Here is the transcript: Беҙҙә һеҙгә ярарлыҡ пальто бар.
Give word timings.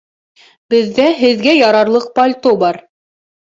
Беҙҙә 0.73 1.05
һеҙгә 1.19 1.55
ярарлыҡ 1.59 2.11
пальто 2.19 2.57
бар. 2.67 2.83